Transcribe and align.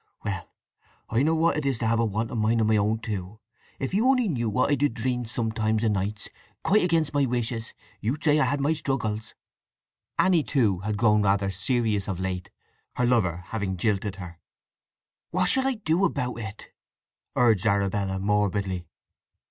"Well—I 0.25 1.21
know 1.21 1.35
what 1.35 1.57
it 1.57 1.63
is 1.63 1.77
to 1.77 1.85
have 1.85 1.99
a 1.99 2.05
wanton 2.05 2.39
mind 2.39 2.59
o' 2.59 2.63
my 2.63 2.75
own, 2.75 2.97
too! 3.01 3.39
If 3.77 3.93
you 3.93 4.09
on'y 4.09 4.27
knew 4.29 4.49
what 4.49 4.71
I 4.71 4.73
do 4.73 4.89
dream 4.89 5.25
sometimes 5.25 5.83
o' 5.83 5.89
nights 5.89 6.27
quite 6.63 6.81
against 6.81 7.13
my 7.13 7.27
wishes, 7.27 7.75
you'd 7.99 8.23
say 8.23 8.39
I 8.39 8.45
had 8.45 8.59
my 8.59 8.73
struggles!" 8.73 9.35
(Anny, 10.17 10.41
too, 10.41 10.79
had 10.79 10.97
grown 10.97 11.21
rather 11.21 11.51
serious 11.51 12.07
of 12.07 12.19
late, 12.19 12.49
her 12.95 13.05
lover 13.05 13.43
having 13.49 13.77
jilted 13.77 14.15
her.) 14.15 14.39
"What 15.29 15.49
shall 15.49 15.67
I 15.67 15.75
do 15.75 16.03
about 16.03 16.33
it?" 16.39 16.69
urged 17.35 17.67
Arabella 17.67 18.17
morbidly. 18.17 18.87